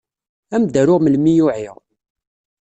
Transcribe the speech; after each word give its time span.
Ad 0.53 0.55
am-d-aruɣ 0.59 0.99
melmi 1.01 1.33
ay 1.35 1.41
uɛiɣ. 1.45 1.75